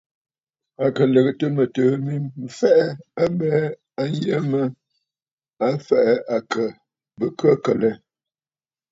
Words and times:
À 0.83 0.85
kɨ 0.95 1.03
lɨ̀gɨtə̀ 1.13 1.49
mɨtɨ̀ɨ̂ 1.55 1.97
mi 2.05 2.13
mbɨɨnə̀ 2.15 2.39
m̀fɛ̀ʼɛ̀ 2.43 2.85
abɛɛ 3.23 3.61
a 4.01 4.03
yə 4.23 4.35
mə 4.51 4.61
a 5.65 5.67
fɛ̀ʼɛ 5.85 6.13
akə 6.37 6.63
bə 7.17 7.25
khə̂kə̀ 7.39 7.75
lɛ. 7.81 7.91